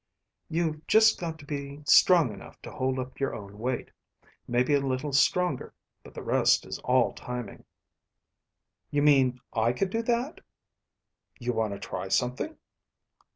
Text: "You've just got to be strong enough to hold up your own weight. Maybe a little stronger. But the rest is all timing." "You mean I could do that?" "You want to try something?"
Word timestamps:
"You've 0.49 0.87
just 0.87 1.19
got 1.19 1.37
to 1.37 1.45
be 1.45 1.83
strong 1.85 2.33
enough 2.33 2.59
to 2.63 2.71
hold 2.71 2.97
up 2.97 3.19
your 3.19 3.35
own 3.35 3.59
weight. 3.59 3.91
Maybe 4.47 4.73
a 4.73 4.79
little 4.79 5.13
stronger. 5.13 5.75
But 6.01 6.15
the 6.15 6.23
rest 6.23 6.65
is 6.65 6.79
all 6.79 7.13
timing." 7.13 7.65
"You 8.89 9.03
mean 9.03 9.39
I 9.53 9.73
could 9.73 9.91
do 9.91 10.01
that?" 10.01 10.41
"You 11.37 11.53
want 11.53 11.73
to 11.73 11.79
try 11.79 12.07
something?" 12.07 12.57